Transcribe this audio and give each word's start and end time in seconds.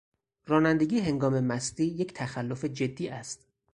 رانندگی 0.45 0.99
هنگام 0.99 1.39
مستی 1.39 1.85
یک 1.85 2.13
تخلف 2.13 2.65
جدی 2.65 3.07
است. 3.09 3.47